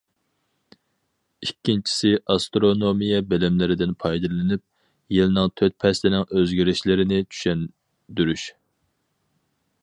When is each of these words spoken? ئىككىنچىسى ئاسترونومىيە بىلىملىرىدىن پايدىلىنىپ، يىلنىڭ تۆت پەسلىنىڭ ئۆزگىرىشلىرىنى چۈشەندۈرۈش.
ئىككىنچىسى 1.47 2.13
ئاسترونومىيە 2.35 3.19
بىلىملىرىدىن 3.33 3.93
پايدىلىنىپ، 4.05 4.65
يىلنىڭ 5.19 5.53
تۆت 5.61 5.77
پەسلىنىڭ 5.85 6.27
ئۆزگىرىشلىرىنى 6.41 7.21
چۈشەندۈرۈش. 7.31 8.49